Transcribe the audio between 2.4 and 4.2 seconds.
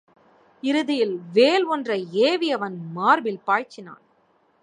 அவன் மார்பில் பாய்ச்சினான்.